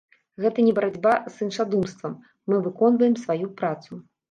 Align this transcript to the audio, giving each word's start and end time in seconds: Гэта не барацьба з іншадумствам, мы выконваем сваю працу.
Гэта 0.45 0.63
не 0.67 0.71
барацьба 0.79 1.11
з 1.35 1.43
іншадумствам, 1.49 2.17
мы 2.49 2.55
выконваем 2.71 3.15
сваю 3.27 3.55
працу. 3.63 4.05